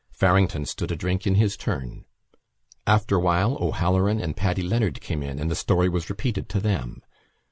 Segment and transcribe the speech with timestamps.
[0.11, 2.05] Farrington stood a drink in his turn.
[2.87, 6.59] After a while O'Halloran and Paddy Leonard came in and the story was repeated to
[6.59, 7.03] them.